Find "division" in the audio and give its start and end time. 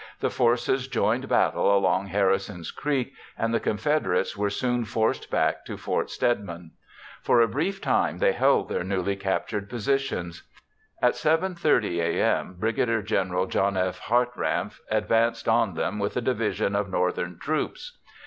16.21-16.75